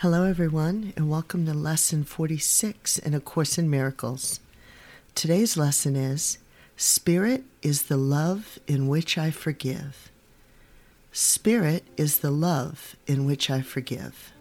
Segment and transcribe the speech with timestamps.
[0.00, 4.40] Hello, everyone, and welcome to Lesson 46 in A Course in Miracles.
[5.14, 6.36] Today's lesson is
[6.76, 10.10] Spirit is the love in which I forgive.
[11.12, 14.32] Spirit is the love in which I forgive.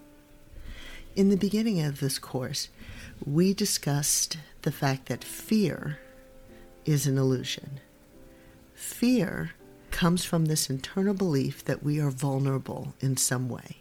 [1.15, 2.67] In the beginning of this course,
[3.25, 5.99] we discussed the fact that fear
[6.83, 7.79] is an illusion.
[8.73, 9.51] Fear
[9.89, 13.77] comes from this internal belief that we are vulnerable in some way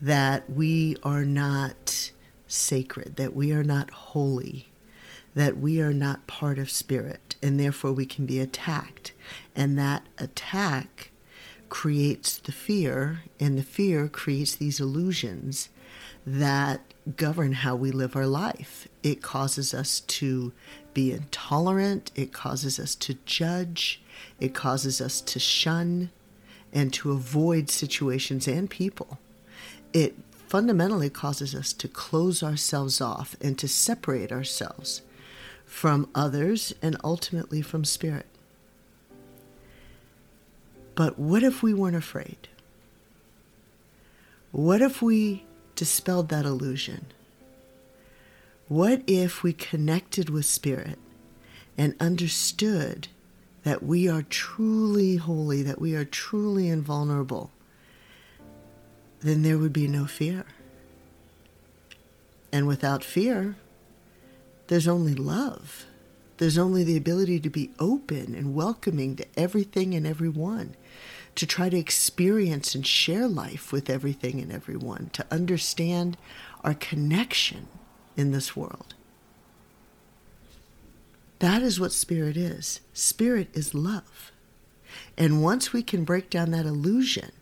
[0.00, 2.10] that we are not
[2.46, 4.68] sacred, that we are not holy,
[5.34, 9.12] that we are not part of spirit, and therefore we can be attacked.
[9.54, 11.10] And that attack
[11.68, 15.68] creates the fear, and the fear creates these illusions
[16.26, 16.80] that
[17.16, 18.88] govern how we live our life.
[19.02, 20.52] It causes us to
[20.92, 24.02] be intolerant, it causes us to judge,
[24.40, 26.10] it causes us to shun
[26.72, 29.18] and to avoid situations and people
[29.96, 30.14] it
[30.46, 35.00] fundamentally causes us to close ourselves off and to separate ourselves
[35.64, 38.26] from others and ultimately from spirit.
[40.94, 42.48] But what if we weren't afraid?
[44.52, 47.06] What if we dispelled that illusion?
[48.68, 50.98] What if we connected with spirit
[51.78, 53.08] and understood
[53.62, 57.50] that we are truly holy, that we are truly invulnerable,
[59.20, 60.44] then there would be no fear.
[62.52, 63.56] And without fear,
[64.68, 65.86] there's only love.
[66.38, 70.76] There's only the ability to be open and welcoming to everything and everyone,
[71.34, 76.16] to try to experience and share life with everything and everyone, to understand
[76.62, 77.68] our connection
[78.16, 78.94] in this world.
[81.38, 82.80] That is what spirit is.
[82.92, 84.32] Spirit is love.
[85.18, 87.32] And once we can break down that illusion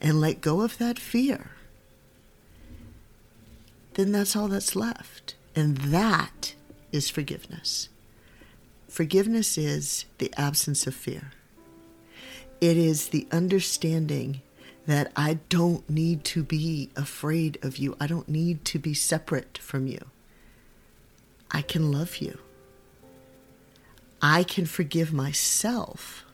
[0.00, 1.50] and let go of that fear,
[3.94, 5.34] then that's all that's left.
[5.56, 6.54] And that
[6.92, 7.88] is forgiveness.
[8.88, 11.32] Forgiveness is the absence of fear.
[12.60, 14.40] It is the understanding
[14.86, 17.96] that I don't need to be afraid of you.
[18.00, 19.98] I don't need to be separate from you.
[21.50, 22.38] I can love you.
[24.22, 26.24] I can forgive myself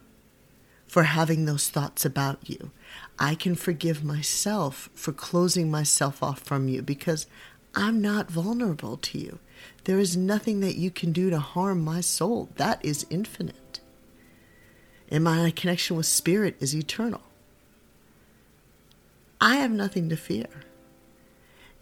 [0.94, 2.70] for having those thoughts about you.
[3.18, 7.26] I can forgive myself for closing myself off from you because
[7.74, 9.40] I'm not vulnerable to you.
[9.82, 12.48] There is nothing that you can do to harm my soul.
[12.58, 13.80] That is infinite.
[15.10, 17.22] And my connection with spirit is eternal.
[19.40, 20.46] I have nothing to fear.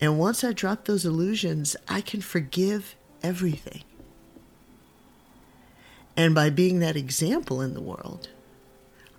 [0.01, 3.83] And once I drop those illusions, I can forgive everything.
[6.17, 8.31] And by being that example in the world,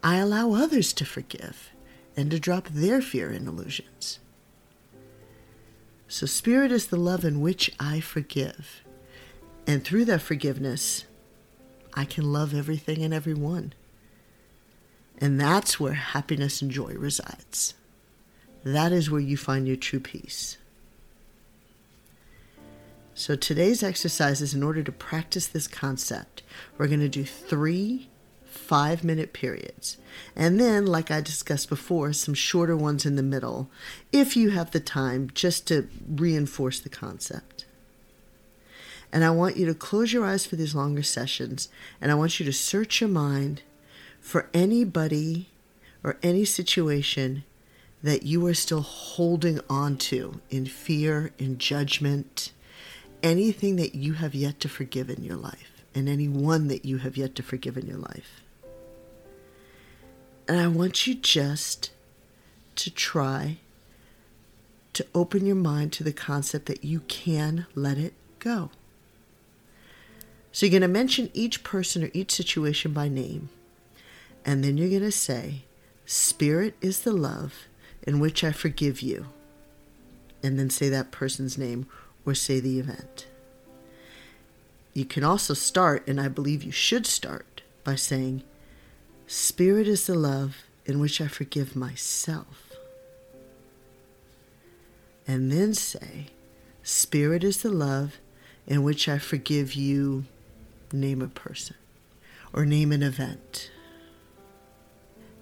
[0.04, 1.72] I allow others to forgive
[2.18, 4.20] and to drop their fear and illusions.
[6.08, 8.84] So, Spirit is the love in which I forgive.
[9.66, 11.06] And through that forgiveness,
[11.94, 13.74] I can love everything and everyone.
[15.18, 17.74] And that's where happiness and joy resides.
[18.64, 20.58] That is where you find your true peace.
[23.16, 26.44] So, today's exercise is in order to practice this concept,
[26.78, 28.10] we're going to do three
[28.54, 29.98] five minute periods.
[30.36, 33.70] And then, like I discussed before, some shorter ones in the middle,
[34.12, 37.66] if you have the time, just to reinforce the concept.
[39.12, 41.70] And I want you to close your eyes for these longer sessions,
[42.02, 43.62] and I want you to search your mind
[44.20, 45.50] for anybody
[46.04, 47.44] or any situation
[48.02, 52.52] that you are still holding on to in fear, in judgment,
[53.22, 57.16] anything that you have yet to forgive in your life, and anyone that you have
[57.16, 58.43] yet to forgive in your life.
[60.48, 61.92] And I want you just
[62.76, 63.58] to try
[64.94, 68.70] to open your mind to the concept that you can let it go.
[70.52, 73.50] So you're going to mention each person or each situation by name.
[74.46, 75.64] And then you're going to say,
[76.06, 77.68] Spirit is the love
[78.04, 79.28] in which I forgive you.
[80.44, 81.88] And then say that person's name
[82.26, 83.28] or say the event.
[84.94, 88.44] You can also start, and I believe you should start, by saying,
[89.34, 92.72] Spirit is the love in which I forgive myself.
[95.28, 96.28] And then say,
[96.84, 98.20] Spirit is the love
[98.68, 100.26] in which I forgive you.
[100.92, 101.76] Name a person
[102.54, 103.72] or name an event.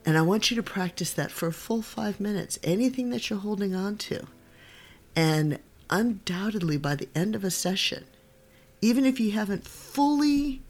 [0.06, 3.40] And I want you to practice that for a full five minutes, anything that you're
[3.40, 4.26] holding on to.
[5.18, 5.60] And
[5.90, 8.06] undoubtedly, by the end of a session,
[8.82, 10.62] even if you haven't fully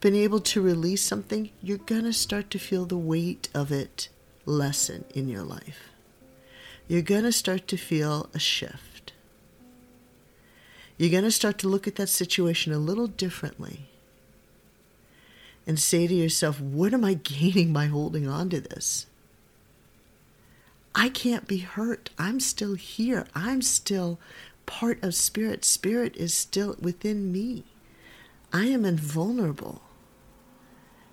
[0.00, 4.08] been able to release something, you're going to start to feel the weight of it
[4.46, 5.90] lessen in your life.
[6.86, 9.12] you're going to start to feel a shift.
[10.96, 13.88] You're going to start to look at that situation a little differently
[15.66, 19.06] and say to yourself, what am I gaining by holding on to this?
[20.94, 22.10] I can't be hurt.
[22.18, 23.26] I'm still here.
[23.34, 24.18] I'm still
[24.64, 25.64] part of spirit.
[25.64, 27.64] Spirit is still within me.
[28.52, 29.82] I am invulnerable.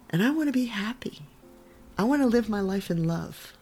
[0.10, 1.24] And I want to be happy.
[1.98, 3.54] I want to live my life in love.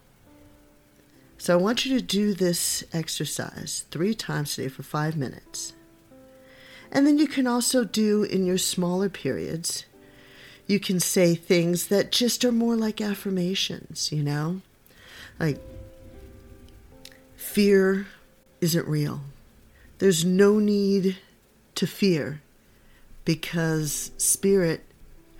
[1.38, 5.74] So I want you to do this exercise three times a day for five minutes.
[6.92, 9.86] And then you can also do in your smaller periods,
[10.68, 14.62] you can say things that just are more like affirmations, you know?
[15.40, 15.60] Like,
[17.36, 18.07] fear
[18.62, 19.22] isn't real.
[19.98, 21.18] There's no need
[21.75, 22.42] to fear
[23.25, 24.86] because Spirit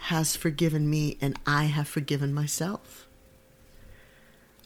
[0.08, 3.08] has forgiven me and I have forgiven myself.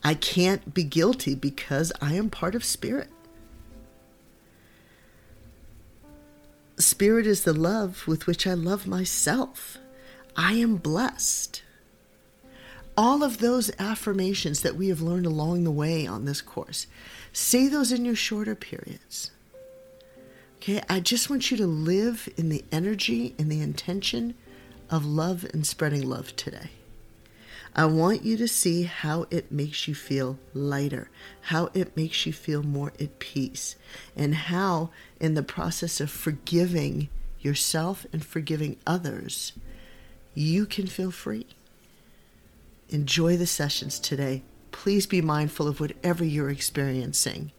[0.03, 3.09] I can't be guilty because I am part of Spirit.
[6.77, 9.77] Spirit is the love with which I love myself.
[10.35, 11.61] I am blessed.
[12.97, 16.87] All of those affirmations that we have learned along the way on this course,
[17.31, 19.29] say those in your shorter periods.
[20.55, 24.33] Okay, I just want you to live in the energy and the intention
[24.89, 26.71] of love and spreading love today.
[27.75, 31.09] I want you to see how it makes you feel lighter,
[31.41, 33.75] how it makes you feel more at peace,
[34.15, 34.89] and how,
[35.19, 39.53] in the process of forgiving yourself and forgiving others,
[40.33, 41.45] you can feel free.
[42.89, 44.43] Enjoy the sessions today.
[44.71, 47.51] Please be mindful of whatever you're experiencing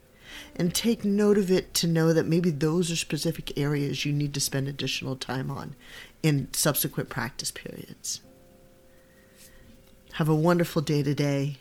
[0.57, 4.35] and take note of it to know that maybe those are specific areas you need
[4.35, 5.75] to spend additional time on
[6.23, 8.21] in subsequent practice periods.
[10.15, 11.57] Have a wonderful day today.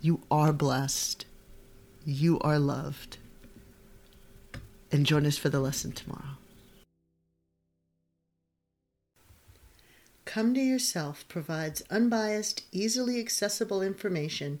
[0.00, 1.24] You are blessed.
[2.04, 3.18] You are loved.
[4.90, 6.36] And join us for the lesson tomorrow.
[10.24, 14.60] Come to Yourself provides unbiased, easily accessible information